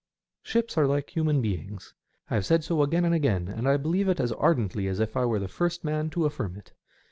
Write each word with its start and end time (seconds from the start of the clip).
Ships 0.41 0.79
are 0.79 0.87
like 0.87 1.11
human 1.15 1.43
beings. 1.43 1.93
I 2.27 2.33
have 2.33 2.45
said 2.47 2.63
so 2.63 2.81
again 2.81 3.05
and 3.05 3.13
again, 3.13 3.47
and 3.47 3.67
I 3.67 3.77
believe 3.77 4.09
it 4.09 4.19
as 4.19 4.31
ardently 4.31 4.87
as 4.87 4.99
if 4.99 5.15
I 5.15 5.25
were 5.25 5.37
the 5.37 5.47
first 5.47 5.83
man 5.83 6.09
to 6.09 6.25
affirm 6.25 6.55
it. 6.55 6.73